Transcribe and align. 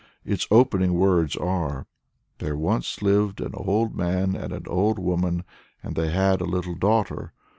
Its 0.25 0.47
opening 0.49 0.95
words 0.95 1.35
are, 1.35 1.85
"There 2.39 2.57
once 2.57 3.03
lived 3.03 3.39
an 3.39 3.51
old 3.53 3.93
man 3.95 4.35
and 4.35 4.51
an 4.51 4.65
old 4.65 4.97
woman, 4.97 5.43
and 5.83 5.95
they 5.95 6.09
had 6.09 6.41
a 6.41 6.45
little 6.45 6.73
daughter. 6.73 7.33